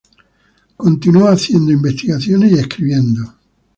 [0.77, 3.35] Continuó haciendo investigaciones y escribiendo.